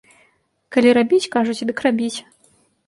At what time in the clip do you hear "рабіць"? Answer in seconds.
0.99-1.31, 1.91-2.15